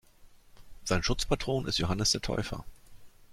Sein 0.83 1.03
Schutzpatron 1.03 1.67
ist 1.67 1.77
Johannes 1.77 2.09
der 2.09 2.23
Täufer. 2.23 2.65